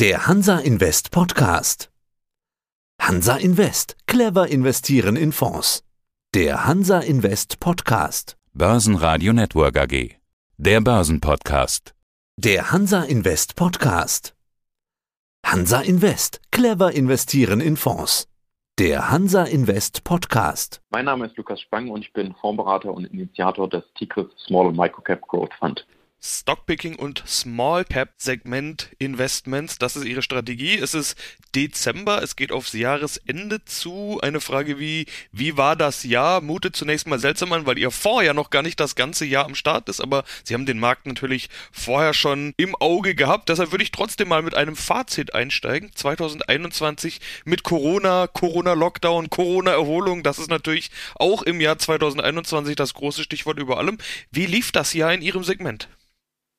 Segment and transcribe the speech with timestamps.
[0.00, 1.90] Der Hansa Invest Podcast.
[3.02, 3.96] Hansa Invest.
[4.06, 5.82] Clever investieren in Fonds.
[6.34, 8.36] Der Hansa Invest Podcast.
[8.52, 10.14] Börsenradio Network AG.
[10.56, 11.96] Der Börsenpodcast.
[12.36, 14.36] Der Hansa Invest Podcast.
[15.44, 16.42] Hansa Invest.
[16.52, 18.28] Clever investieren in Fonds.
[18.78, 20.80] Der Hansa Invest Podcast.
[20.90, 25.22] Mein Name ist Lukas Spang und ich bin Fondsberater und Initiator des Tigris Small Microcap
[25.22, 25.84] Growth Fund.
[26.20, 29.78] Stockpicking und Small Cap Segment Investments.
[29.78, 30.76] Das ist ihre Strategie.
[30.76, 31.16] Es ist
[31.54, 34.18] Dezember, es geht aufs Jahresende zu.
[34.20, 36.40] Eine Frage wie, wie war das Jahr?
[36.40, 39.44] Mutet zunächst mal seltsam an, weil ihr Fonds ja noch gar nicht das ganze Jahr
[39.44, 43.48] am Start ist, aber sie haben den Markt natürlich vorher schon im Auge gehabt.
[43.48, 45.90] Deshalb würde ich trotzdem mal mit einem Fazit einsteigen.
[45.94, 50.22] 2021 mit Corona, Corona-Lockdown, Corona-Erholung.
[50.22, 53.98] Das ist natürlich auch im Jahr 2021 das große Stichwort über allem.
[54.32, 55.88] Wie lief das Jahr in Ihrem Segment?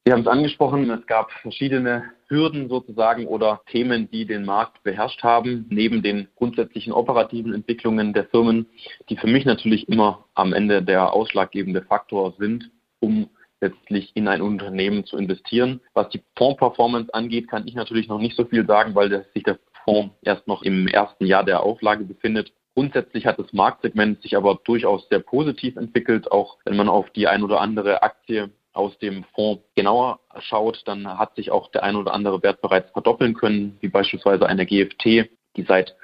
[0.09, 5.21] Sie haben es angesprochen, es gab verschiedene Hürden sozusagen oder Themen, die den Markt beherrscht
[5.21, 8.65] haben, neben den grundsätzlichen operativen Entwicklungen der Firmen,
[9.07, 13.29] die für mich natürlich immer am Ende der ausschlaggebende Faktor sind, um
[13.61, 15.79] letztlich in ein Unternehmen zu investieren.
[15.93, 19.59] Was die Fondsperformance angeht, kann ich natürlich noch nicht so viel sagen, weil sich der
[19.85, 22.51] Fonds erst noch im ersten Jahr der Auflage befindet.
[22.73, 27.27] Grundsätzlich hat das Marktsegment sich aber durchaus sehr positiv entwickelt, auch wenn man auf die
[27.27, 31.95] ein oder andere Aktie aus dem Fonds genauer schaut, dann hat sich auch der ein
[31.95, 35.95] oder andere Wert bereits verdoppeln können, wie beispielsweise eine GFT, die seit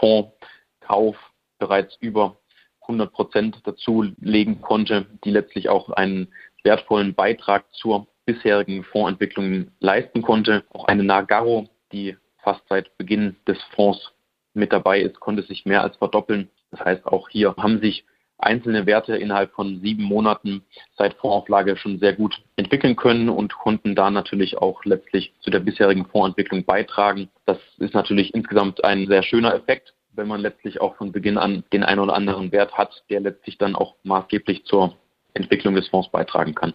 [0.00, 1.16] Fondskauf
[1.58, 2.36] bereits über
[2.82, 10.64] 100 Prozent dazulegen konnte, die letztlich auch einen wertvollen Beitrag zur bisherigen Fondsentwicklung leisten konnte.
[10.72, 14.12] Auch eine Nagaro, die fast seit Beginn des Fonds
[14.54, 16.50] mit dabei ist, konnte sich mehr als verdoppeln.
[16.70, 18.04] Das heißt, auch hier haben sich
[18.38, 20.62] einzelne Werte innerhalb von sieben Monaten
[20.96, 25.60] seit Fondsauflage schon sehr gut entwickeln können und konnten da natürlich auch letztlich zu der
[25.60, 27.28] bisherigen Fondsentwicklung beitragen.
[27.46, 31.64] Das ist natürlich insgesamt ein sehr schöner Effekt, wenn man letztlich auch von Beginn an
[31.72, 34.96] den einen oder anderen Wert hat, der letztlich dann auch maßgeblich zur
[35.34, 36.74] Entwicklung des Fonds beitragen kann.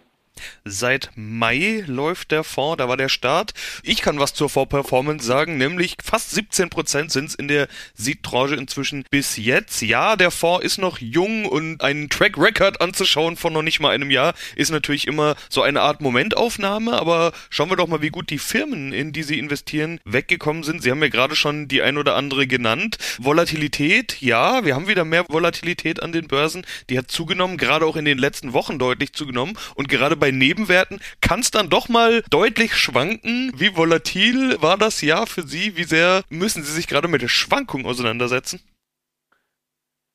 [0.65, 3.53] Seit Mai läuft der Fonds, da war der Start.
[3.83, 9.05] Ich kann was zur Vorperformance sagen, nämlich fast 17% sind es in der Seed-Tranche inzwischen
[9.09, 9.81] bis jetzt.
[9.81, 13.91] Ja, der Fonds ist noch jung und einen Track Record anzuschauen von noch nicht mal
[13.91, 18.09] einem Jahr ist natürlich immer so eine Art Momentaufnahme, aber schauen wir doch mal, wie
[18.09, 20.81] gut die Firmen, in die sie investieren, weggekommen sind.
[20.81, 22.97] Sie haben ja gerade schon die ein oder andere genannt.
[23.19, 26.65] Volatilität, ja, wir haben wieder mehr Volatilität an den Börsen.
[26.89, 30.99] Die hat zugenommen, gerade auch in den letzten Wochen deutlich zugenommen und gerade bei Nebenwerten
[31.21, 33.51] kann es dann doch mal deutlich schwanken.
[33.55, 35.77] Wie volatil war das Jahr für Sie?
[35.77, 38.61] Wie sehr müssen Sie sich gerade mit der Schwankung auseinandersetzen?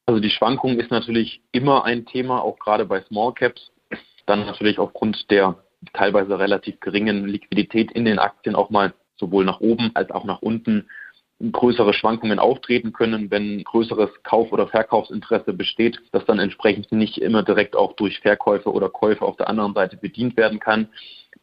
[0.06, 3.72] Also die Schwankung ist natürlich immer ein Thema, auch gerade bei Small Caps.
[4.27, 5.56] Dann natürlich aufgrund der
[5.93, 10.43] teilweise relativ geringen Liquidität in den Aktien auch mal sowohl nach oben als auch nach
[10.43, 10.88] unten
[11.41, 17.42] größere Schwankungen auftreten können, wenn größeres Kauf- oder Verkaufsinteresse besteht, das dann entsprechend nicht immer
[17.42, 20.88] direkt auch durch Verkäufe oder Käufe auf der anderen Seite bedient werden kann.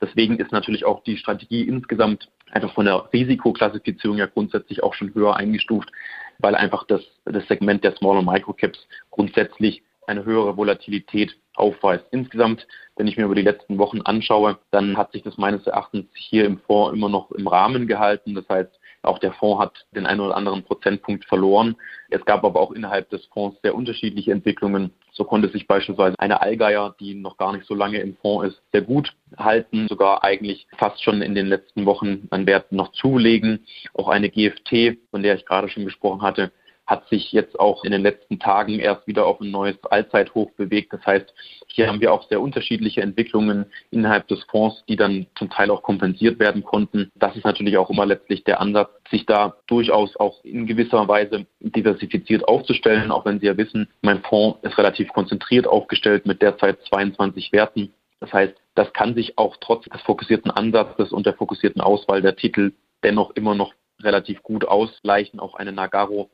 [0.02, 5.14] Deswegen ist natürlich auch die Strategie insgesamt einfach von der Risikoklassifizierung ja grundsätzlich auch schon
[5.14, 5.90] höher eingestuft,
[6.40, 12.06] weil einfach das, das Segment der Small- und Microcaps grundsätzlich eine höhere Volatilität aufweist.
[12.12, 12.68] Insgesamt,
[12.98, 16.46] wenn ich mir über die letzten Wochen anschaue, dann hat sich das meines Erachtens hier
[16.46, 18.36] im Fonds immer noch im Rahmen gehalten.
[18.36, 18.72] Das heißt,
[19.04, 21.76] auch der Fonds hat den einen oder anderen Prozentpunkt verloren.
[22.10, 24.92] Es gab aber auch innerhalb des Fonds sehr unterschiedliche Entwicklungen.
[25.12, 28.62] So konnte sich beispielsweise eine Allgeier, die noch gar nicht so lange im Fonds ist,
[28.72, 33.66] sehr gut halten, sogar eigentlich fast schon in den letzten Wochen an Wert noch zulegen.
[33.94, 36.52] Auch eine GFT, von der ich gerade schon gesprochen hatte,
[36.86, 40.92] hat sich jetzt auch in den letzten Tagen erst wieder auf ein neues Allzeithoch bewegt.
[40.92, 41.34] Das heißt,
[41.68, 45.82] hier haben wir auch sehr unterschiedliche Entwicklungen innerhalb des Fonds, die dann zum Teil auch
[45.82, 47.12] kompensiert werden konnten.
[47.16, 51.46] Das ist natürlich auch immer letztlich der Ansatz, sich da durchaus auch in gewisser Weise
[51.60, 56.80] diversifiziert aufzustellen, auch wenn Sie ja wissen, mein Fonds ist relativ konzentriert aufgestellt mit derzeit
[56.90, 57.94] 22 Werten.
[58.20, 62.36] Das heißt, das kann sich auch trotz des fokussierten Ansatzes und der fokussierten Auswahl der
[62.36, 62.74] Titel
[63.04, 65.40] dennoch immer noch relativ gut ausgleichen.
[65.40, 66.30] Auch eine Nagaro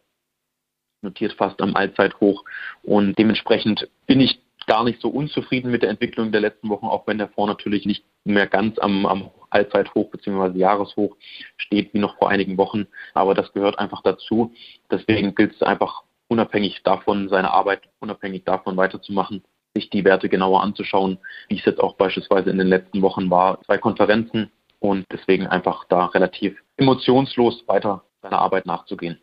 [1.02, 2.44] notiert fast am Allzeithoch.
[2.84, 7.08] Und dementsprechend bin ich gar nicht so unzufrieden mit der Entwicklung der letzten Wochen, auch
[7.08, 10.58] wenn der Fonds natürlich nicht mehr ganz am, am Allzeithoch bzw.
[10.58, 11.16] Jahreshoch
[11.58, 12.88] steht wie noch vor einigen Wochen.
[13.14, 14.54] Aber das gehört einfach dazu.
[14.92, 19.44] Deswegen gilt es einfach unabhängig davon, seine Arbeit unabhängig davon weiterzumachen,
[19.74, 21.18] sich die Werte genauer anzuschauen,
[21.48, 23.62] wie es jetzt auch beispielsweise in den letzten Wochen war.
[23.64, 29.20] Zwei Konferenzen und deswegen einfach da relativ emotionslos weiter seiner Arbeit nachzugehen.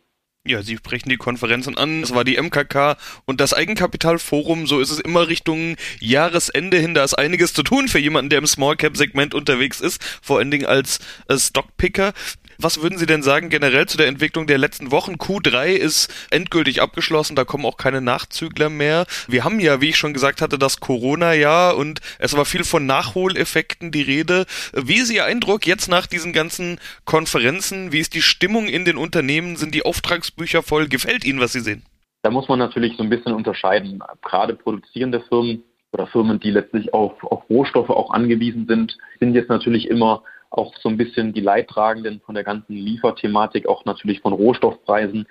[0.47, 2.03] Ja, Sie sprechen die Konferenzen an.
[2.03, 2.95] Es war die MKK
[3.25, 4.65] und das Eigenkapitalforum.
[4.65, 6.93] So ist es immer Richtung Jahresende hin.
[6.93, 10.01] Da ist einiges zu tun für jemanden, der im Small Cap Segment unterwegs ist.
[10.21, 12.13] Vor allen Dingen als äh, Stockpicker.
[12.59, 15.13] Was würden Sie denn sagen generell zu der Entwicklung der letzten Wochen?
[15.13, 19.05] Q3 ist endgültig abgeschlossen, da kommen auch keine Nachzügler mehr.
[19.27, 22.87] Wir haben ja, wie ich schon gesagt hatte, das Corona-Jahr und es war viel von
[22.87, 24.45] Nachholeffekten die Rede.
[24.73, 27.91] Wie ist Ihr Eindruck jetzt nach diesen ganzen Konferenzen?
[27.91, 29.55] Wie ist die Stimmung in den Unternehmen?
[29.55, 30.87] Sind die Auftragsbücher voll?
[30.87, 31.83] Gefällt Ihnen, was Sie sehen?
[32.23, 34.01] Da muss man natürlich so ein bisschen unterscheiden.
[34.23, 39.49] Gerade produzierende Firmen oder Firmen, die letztlich auf, auf Rohstoffe auch angewiesen sind, sind jetzt
[39.49, 44.33] natürlich immer auch so ein bisschen die Leidtragenden von der ganzen Lieferthematik, auch natürlich von
[44.33, 45.27] Rohstoffpreisen.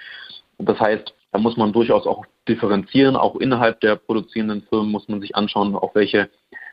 [0.59, 3.17] Das heißt, da muss man durchaus auch differenzieren.
[3.17, 6.31] Auch innerhalb der produzierenden Firmen muss man sich anschauen, auf welche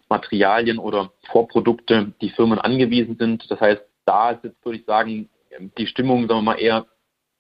[0.10, 3.50] Materialien oder Vorprodukte die Firmen angewiesen sind.
[3.50, 5.30] Das heißt, da ist jetzt, würde ich sagen,
[5.78, 6.86] die Stimmung, sagen wir mal, eher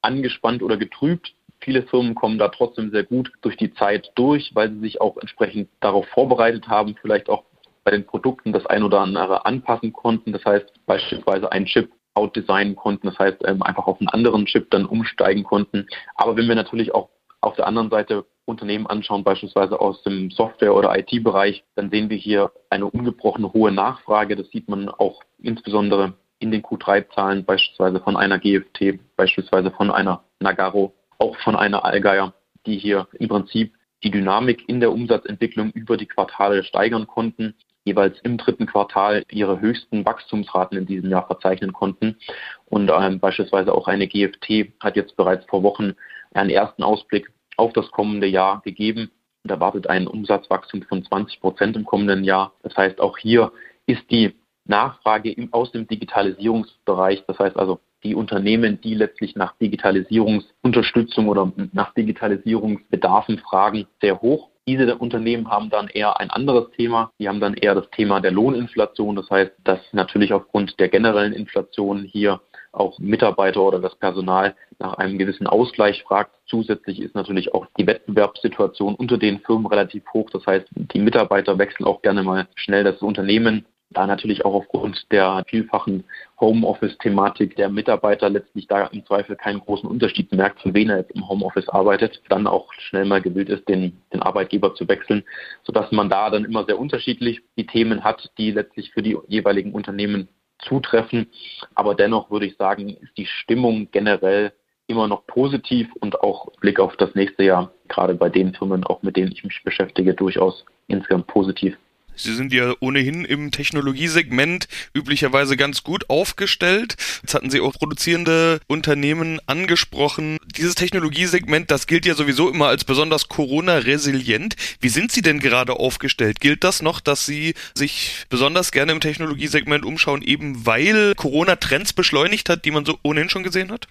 [0.02, 1.34] angespannt oder getrübt.
[1.60, 5.18] Viele Firmen kommen da trotzdem sehr gut durch die Zeit durch, weil sie sich auch
[5.18, 7.44] entsprechend darauf vorbereitet haben, vielleicht auch
[7.84, 10.32] bei den Produkten das ein oder andere anpassen konnten.
[10.32, 14.70] Das heißt, beispielsweise einen Chip outdesignen konnten, das heißt, ähm, einfach auf einen anderen Chip
[14.72, 15.88] dann umsteigen konnten.
[16.16, 17.10] Aber wenn wir natürlich auch
[17.42, 22.18] auf der anderen Seite Unternehmen anschauen, beispielsweise aus dem Software- oder IT-Bereich, dann sehen wir
[22.18, 24.36] hier eine ungebrochene hohe Nachfrage.
[24.36, 30.24] Das sieht man auch insbesondere in den Q3-Zahlen, beispielsweise von einer GFT, beispielsweise von einer
[30.40, 32.34] Nagaro, auch von einer Allgeier,
[32.66, 38.20] die hier im Prinzip die Dynamik in der Umsatzentwicklung über die Quartale steigern konnten jeweils
[38.22, 42.18] im dritten Quartal ihre höchsten Wachstumsraten in diesem Jahr verzeichnen konnten.
[42.66, 45.94] Und ähm, beispielsweise auch eine GFT hat jetzt bereits vor Wochen
[46.34, 49.12] einen ersten Ausblick auf das kommende Jahr gegeben
[49.44, 52.54] und erwartet ein Umsatzwachstum von 20 Prozent im kommenden Jahr.
[52.64, 53.52] Das heißt, auch hier
[53.86, 54.34] ist die
[54.66, 61.94] Nachfrage aus dem Digitalisierungsbereich, das heißt also die Unternehmen, die letztlich nach Digitalisierungsunterstützung oder nach
[61.94, 64.50] Digitalisierungsbedarfen fragen, sehr hoch.
[64.68, 67.12] Diese Unternehmen haben dann eher ein anderes Thema.
[67.19, 69.15] Die haben dann eher das Thema der Lohninflation.
[69.15, 72.39] Das heißt, dass natürlich aufgrund der generellen Inflation hier
[72.71, 76.36] auch Mitarbeiter oder das Personal nach einem gewissen Ausgleich fragt.
[76.45, 80.30] Zusätzlich ist natürlich auch die Wettbewerbssituation unter den Firmen relativ hoch.
[80.31, 85.12] Das heißt, die Mitarbeiter wechseln auch gerne mal schnell das Unternehmen da natürlich auch aufgrund
[85.12, 86.04] der vielfachen
[86.40, 91.12] Homeoffice-Thematik der Mitarbeiter letztlich da im Zweifel keinen großen Unterschied merkt, von wen er jetzt
[91.12, 95.24] im Homeoffice arbeitet, dann auch schnell mal gewillt ist, den, den Arbeitgeber zu wechseln,
[95.63, 99.74] sodass man da dann immer sehr unterschiedlich die Themen hat, die letztlich für die jeweiligen
[99.74, 100.28] Unternehmen
[100.60, 101.28] zutreffen.
[101.75, 104.54] Aber dennoch würde ich sagen, ist die Stimmung generell
[104.88, 109.01] immer noch positiv und auch Blick auf das nächste Jahr, gerade bei den Firmen, auch
[109.01, 111.78] mit denen ich mich beschäftige, durchaus insgesamt positiv.
[112.15, 116.95] Sie sind ja ohnehin im Technologiesegment üblicherweise ganz gut aufgestellt.
[117.21, 120.38] Jetzt hatten Sie auch produzierende Unternehmen angesprochen.
[120.56, 124.56] Dieses Technologiesegment, das gilt ja sowieso immer als besonders Corona-resilient.
[124.80, 126.39] Wie sind Sie denn gerade aufgestellt?
[126.39, 131.94] Gilt das noch, dass Sie sich besonders gerne im Technologiesegment umschauen, eben weil Corona Trends
[131.94, 133.88] beschleunigt hat, die man so ohnehin schon gesehen hat?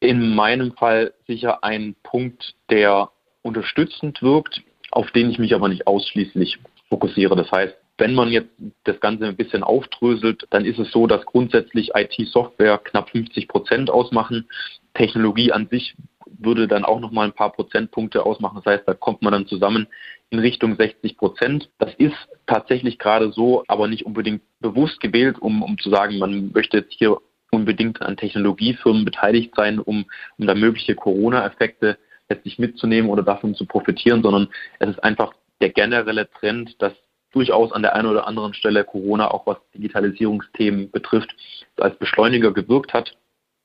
[0.00, 3.10] In meinem Fall sicher ein Punkt, der
[3.42, 6.58] unterstützend wirkt, auf den ich mich aber nicht ausschließlich
[6.88, 7.36] fokussiere.
[7.36, 8.50] Das heißt, wenn man jetzt
[8.84, 13.90] das Ganze ein bisschen aufdröselt, dann ist es so, dass grundsätzlich IT-Software knapp 50 Prozent
[13.90, 14.48] ausmachen.
[14.94, 15.96] Technologie an sich
[16.38, 18.60] würde dann auch nochmal ein paar Prozentpunkte ausmachen.
[18.62, 19.88] Das heißt, da kommt man dann zusammen
[20.30, 21.70] in Richtung 60 Prozent.
[21.78, 22.14] Das ist
[22.46, 26.92] tatsächlich gerade so, aber nicht unbedingt bewusst gewählt, um, um zu sagen, man möchte jetzt
[26.92, 27.18] hier
[27.50, 30.04] unbedingt an Technologiefirmen beteiligt sein, um,
[30.38, 31.98] um da mögliche Corona-Effekte
[32.28, 34.48] letztlich mitzunehmen oder davon zu profitieren, sondern
[34.78, 36.92] es ist einfach der generelle Trend, dass
[37.32, 41.34] durchaus an der einen oder anderen Stelle Corona auch was Digitalisierungsthemen betrifft,
[41.76, 43.16] als Beschleuniger gewirkt hat.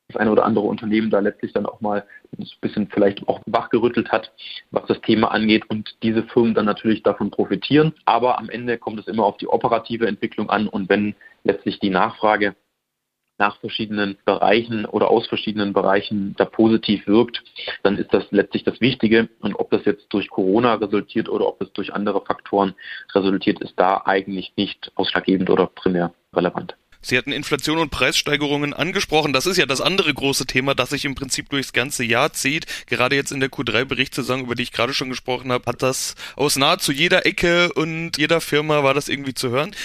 [0.09, 2.05] Das eine oder andere Unternehmen da letztlich dann auch mal
[2.37, 4.33] ein bisschen vielleicht auch wachgerüttelt hat,
[4.71, 7.93] was das Thema angeht und diese Firmen dann natürlich davon profitieren.
[8.03, 11.89] Aber am Ende kommt es immer auf die operative Entwicklung an und wenn letztlich die
[11.89, 12.53] Nachfrage
[13.37, 17.43] nach verschiedenen Bereichen oder aus verschiedenen Bereichen da positiv wirkt,
[17.81, 19.29] dann ist das letztlich das Wichtige.
[19.39, 22.75] Und ob das jetzt durch Corona resultiert oder ob es durch andere Faktoren
[23.13, 26.75] resultiert, ist da eigentlich nicht ausschlaggebend oder primär relevant.
[27.05, 29.33] Sie hatten Inflation und Preissteigerungen angesprochen.
[29.33, 32.65] Das ist ja das andere große Thema, das sich im Prinzip durchs ganze Jahr zieht.
[32.87, 36.55] Gerade jetzt in der Q3-Berichtssaison, über die ich gerade schon gesprochen habe, hat das aus
[36.55, 39.75] nahezu jeder Ecke und jeder Firma war das irgendwie zu hören.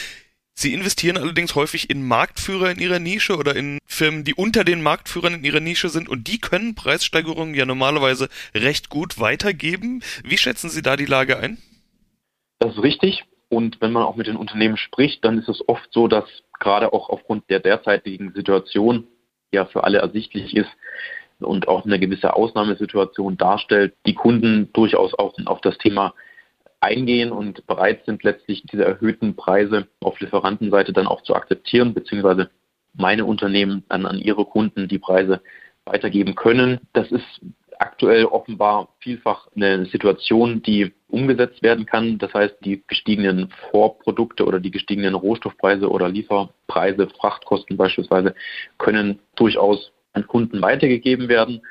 [0.60, 4.82] Sie investieren allerdings häufig in Marktführer in ihrer Nische oder in Firmen, die unter den
[4.82, 10.02] Marktführern in ihrer Nische sind und die können Preissteigerungen ja normalerweise recht gut weitergeben.
[10.24, 11.58] Wie schätzen Sie da die Lage ein?
[12.58, 13.24] Das ist richtig.
[13.48, 16.24] Und wenn man auch mit den Unternehmen spricht, dann ist es oft so, dass
[16.58, 19.06] gerade auch aufgrund der derzeitigen Situation
[19.52, 20.70] ja für alle ersichtlich ist
[21.38, 26.14] und auch eine gewisse Ausnahmesituation darstellt, die Kunden durchaus auch auf das Thema
[26.80, 32.50] eingehen und bereit sind, letztlich diese erhöhten Preise auf Lieferantenseite dann auch zu akzeptieren, beziehungsweise
[32.94, 35.40] meine Unternehmen dann an ihre Kunden die Preise
[35.84, 36.80] weitergeben können.
[36.92, 37.40] Das ist
[37.78, 42.18] aktuell offenbar vielfach eine Situation, die umgesetzt werden kann.
[42.18, 48.34] Das heißt, die gestiegenen Vorprodukte oder die gestiegenen Rohstoffpreise oder Lieferpreise, Frachtkosten beispielsweise,
[48.78, 51.62] können durchaus an Kunden weitergegeben werden.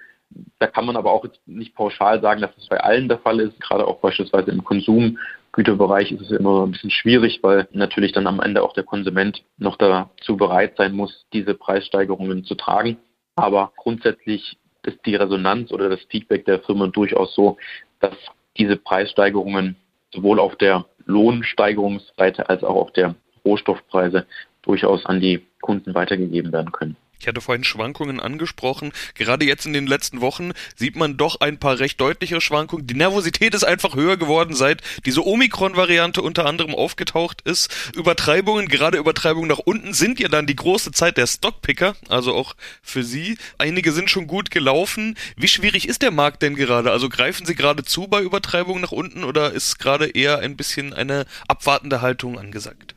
[0.59, 3.59] Da kann man aber auch nicht pauschal sagen, dass es bei allen der Fall ist.
[3.59, 8.39] Gerade auch beispielsweise im Konsumgüterbereich ist es immer ein bisschen schwierig, weil natürlich dann am
[8.39, 12.97] Ende auch der Konsument noch dazu bereit sein muss, diese Preissteigerungen zu tragen.
[13.35, 17.57] Aber grundsätzlich ist die Resonanz oder das Feedback der Firmen durchaus so,
[17.99, 18.15] dass
[18.57, 19.75] diese Preissteigerungen
[20.13, 23.15] sowohl auf der Lohnsteigerungsseite als auch auf der
[23.45, 24.25] Rohstoffpreise
[24.63, 26.97] durchaus an die Kunden weitergegeben werden können.
[27.19, 28.93] Ich hatte vorhin Schwankungen angesprochen.
[29.15, 32.85] Gerade jetzt in den letzten Wochen sieht man doch ein paar recht deutlichere Schwankungen.
[32.85, 37.73] Die Nervosität ist einfach höher geworden, seit diese Omikron-Variante unter anderem aufgetaucht ist.
[37.95, 42.55] Übertreibungen, gerade Übertreibungen nach unten, sind ja dann die große Zeit der Stockpicker, also auch
[42.81, 43.37] für Sie.
[43.57, 45.17] Einige sind schon gut gelaufen.
[45.35, 46.91] Wie schwierig ist der Markt denn gerade?
[46.91, 50.93] Also greifen Sie gerade zu bei Übertreibungen nach unten oder ist gerade eher ein bisschen
[50.93, 52.96] eine abwartende Haltung angesagt?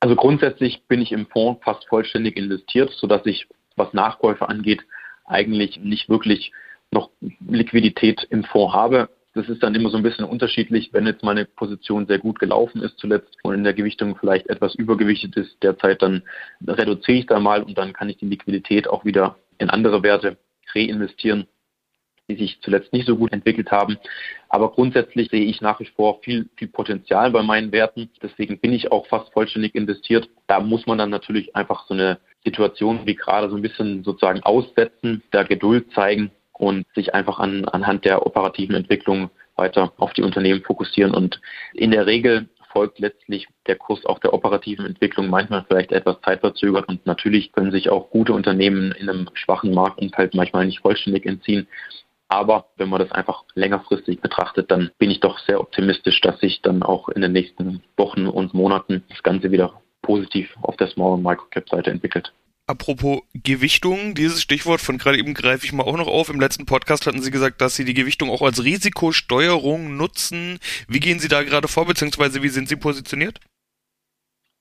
[0.00, 4.80] Also grundsätzlich bin ich im Fonds fast vollständig investiert, sodass ich, was Nachkäufe angeht,
[5.26, 6.52] eigentlich nicht wirklich
[6.90, 7.10] noch
[7.46, 9.10] Liquidität im Fonds habe.
[9.34, 12.82] Das ist dann immer so ein bisschen unterschiedlich, wenn jetzt meine Position sehr gut gelaufen
[12.82, 16.22] ist zuletzt und in der Gewichtung vielleicht etwas übergewichtet ist derzeit, dann
[16.66, 20.38] reduziere ich da mal und dann kann ich die Liquidität auch wieder in andere Werte
[20.74, 21.46] reinvestieren
[22.30, 23.98] die sich zuletzt nicht so gut entwickelt haben.
[24.48, 28.10] Aber grundsätzlich sehe ich nach wie vor viel, viel Potenzial bei meinen Werten.
[28.22, 30.28] Deswegen bin ich auch fast vollständig investiert.
[30.46, 34.42] Da muss man dann natürlich einfach so eine Situation wie gerade so ein bisschen sozusagen
[34.42, 40.22] aussetzen, da Geduld zeigen und sich einfach an, anhand der operativen Entwicklung weiter auf die
[40.22, 41.14] Unternehmen fokussieren.
[41.14, 41.40] Und
[41.74, 46.88] in der Regel folgt letztlich der Kurs auch der operativen Entwicklung manchmal vielleicht etwas zeitverzögert
[46.88, 51.66] und natürlich können sich auch gute Unternehmen in einem schwachen Marktumfeld manchmal nicht vollständig entziehen.
[52.30, 56.62] Aber wenn man das einfach längerfristig betrachtet, dann bin ich doch sehr optimistisch, dass sich
[56.62, 61.14] dann auch in den nächsten Wochen und Monaten das Ganze wieder positiv auf der Small-
[61.14, 62.32] und Microcap-Seite entwickelt.
[62.68, 66.28] Apropos Gewichtung, dieses Stichwort von gerade eben greife ich mal auch noch auf.
[66.28, 70.60] Im letzten Podcast hatten Sie gesagt, dass Sie die Gewichtung auch als Risikosteuerung nutzen.
[70.86, 73.40] Wie gehen Sie da gerade vor, beziehungsweise wie sind Sie positioniert?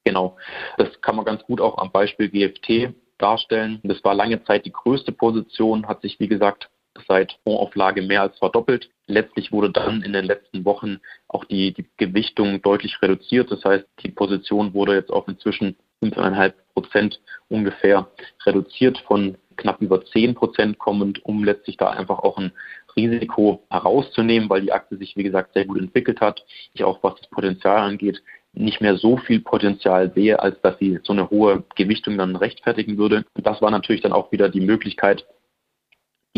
[0.05, 0.37] Genau,
[0.77, 3.79] das kann man ganz gut auch am Beispiel GFT darstellen.
[3.83, 6.71] Das war lange Zeit die größte Position, hat sich wie gesagt
[7.07, 8.89] seit Fondsauflage mehr als verdoppelt.
[9.07, 13.51] Letztlich wurde dann in den letzten Wochen auch die, die Gewichtung deutlich reduziert.
[13.51, 18.07] Das heißt, die Position wurde jetzt auf inzwischen 5,5 Prozent ungefähr
[18.45, 22.53] reduziert von knapp über 10 Prozent kommend, um letztlich da einfach auch ein
[22.95, 26.45] Risiko herauszunehmen, weil die Aktie sich, wie gesagt, sehr gut entwickelt hat.
[26.73, 28.21] Ich auch, was das Potenzial angeht,
[28.53, 32.97] nicht mehr so viel Potenzial sehe, als dass sie so eine hohe Gewichtung dann rechtfertigen
[32.97, 33.25] würde.
[33.35, 35.25] Und das war natürlich dann auch wieder die Möglichkeit,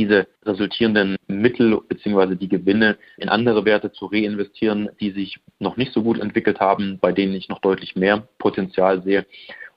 [0.01, 2.35] diese resultierenden Mittel bzw.
[2.35, 6.97] die Gewinne in andere Werte zu reinvestieren, die sich noch nicht so gut entwickelt haben,
[6.99, 9.27] bei denen ich noch deutlich mehr Potenzial sehe.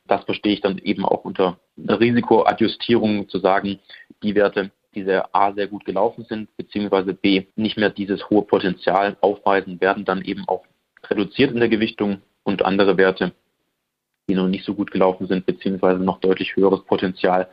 [0.07, 3.81] Das verstehe ich dann eben auch unter Risikoadjustierung zu sagen,
[4.23, 8.43] die Werte, die sehr A sehr gut gelaufen sind, beziehungsweise B nicht mehr dieses hohe
[8.43, 10.65] Potenzial aufweisen, werden dann eben auch
[11.11, 13.33] reduziert in der Gewichtung und andere Werte,
[14.27, 17.49] die noch nicht so gut gelaufen sind, beziehungsweise noch deutlich höheres Potenzial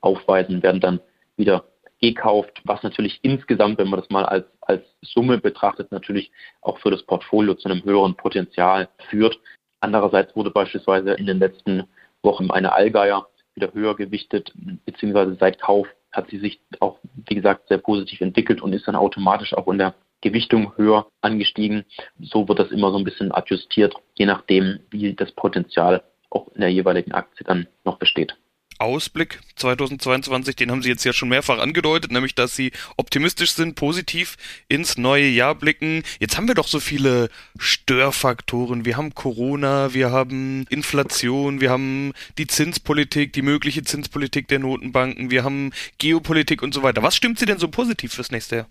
[0.00, 1.00] aufweisen, werden dann
[1.36, 1.64] wieder
[2.04, 6.30] gekauft, was natürlich insgesamt, wenn man das mal als, als Summe betrachtet, natürlich
[6.60, 9.38] auch für das Portfolio zu einem höheren Potenzial führt.
[9.80, 11.84] Andererseits wurde beispielsweise in den letzten
[12.22, 14.52] Wochen eine Allgeier wieder höher gewichtet,
[14.84, 18.96] beziehungsweise seit Kauf hat sie sich auch, wie gesagt, sehr positiv entwickelt und ist dann
[18.96, 21.84] automatisch auch in der Gewichtung höher angestiegen.
[22.20, 26.60] So wird das immer so ein bisschen adjustiert, je nachdem, wie das Potenzial auch in
[26.60, 28.36] der jeweiligen Aktie dann noch besteht.
[28.78, 33.74] Ausblick 2022, den haben Sie jetzt ja schon mehrfach angedeutet, nämlich dass Sie optimistisch sind,
[33.74, 34.36] positiv
[34.68, 36.02] ins neue Jahr blicken.
[36.20, 37.28] Jetzt haben wir doch so viele
[37.58, 38.84] Störfaktoren.
[38.84, 45.30] Wir haben Corona, wir haben Inflation, wir haben die Zinspolitik, die mögliche Zinspolitik der Notenbanken,
[45.30, 47.02] wir haben Geopolitik und so weiter.
[47.02, 48.66] Was stimmt Sie denn so positiv fürs nächste Jahr?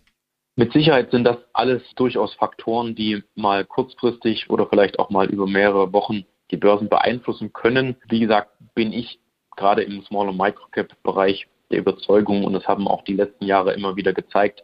[0.55, 5.47] Mit Sicherheit sind das alles durchaus Faktoren, die mal kurzfristig oder vielleicht auch mal über
[5.47, 7.95] mehrere Wochen die Börsen beeinflussen können.
[8.07, 9.19] Wie gesagt, bin ich
[9.55, 13.95] gerade im Small- und Microcap-Bereich der Überzeugung, und das haben auch die letzten Jahre immer
[13.95, 14.63] wieder gezeigt,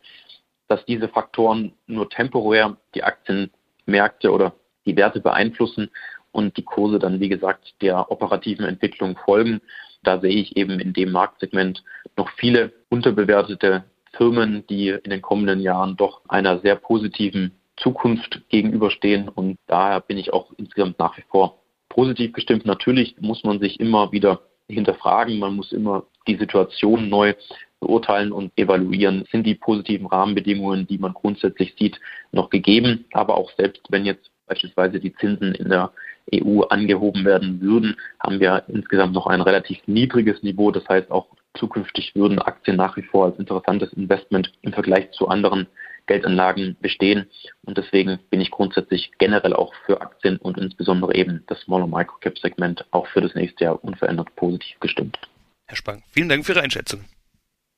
[0.68, 4.54] dass diese Faktoren nur temporär die Aktienmärkte oder
[4.86, 5.90] die Werte beeinflussen
[6.32, 9.62] und die Kurse dann, wie gesagt, der operativen Entwicklung folgen.
[10.04, 11.84] Da sehe ich eben in dem Marktsegment
[12.16, 13.84] noch viele unterbewertete
[14.16, 19.30] Firmen, die in den kommenden Jahren doch einer sehr positiven Zukunft gegenüberstehen.
[19.30, 22.66] Und daher bin ich auch insgesamt nach wie vor positiv gestimmt.
[22.66, 27.34] Natürlich muss man sich immer wieder hinterfragen, man muss immer die Situation neu
[27.80, 32.00] beurteilen und evaluieren, sind die positiven Rahmenbedingungen, die man grundsätzlich sieht,
[32.32, 33.06] noch gegeben.
[33.14, 35.92] Aber auch selbst wenn jetzt beispielsweise die Zinsen in der
[36.34, 40.72] EU angehoben werden würden, haben wir insgesamt noch ein relativ niedriges Niveau.
[40.72, 45.28] Das heißt, auch zukünftig würden Aktien nach wie vor als interessantes Investment im Vergleich zu
[45.28, 45.68] anderen
[46.10, 47.30] Geldanlagen bestehen.
[47.64, 51.92] Und deswegen bin ich grundsätzlich generell auch für Aktien und insbesondere eben das Small- und
[51.92, 55.20] Microcap-Segment auch für das nächste Jahr unverändert positiv gestimmt.
[55.68, 57.06] Herr Spang, vielen Dank für Ihre Einschätzung.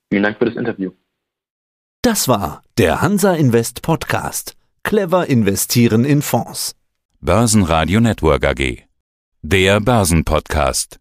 [0.09, 0.91] Vielen Dank für das Interview.
[2.01, 4.55] Das war der Hansa Invest Podcast.
[4.83, 6.75] Clever investieren in Fonds.
[7.19, 8.83] Börsenradio Network AG.
[9.41, 10.99] Der Börsenpodcast.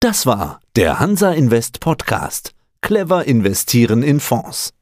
[0.00, 2.54] Das war der Hansa Invest Podcast.
[2.82, 4.75] Clever investieren in Fonds.